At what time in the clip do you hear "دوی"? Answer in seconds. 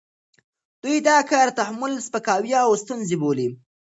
0.81-0.97